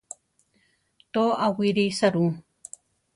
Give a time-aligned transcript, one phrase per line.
[1.13, 2.25] To, awírisa ru.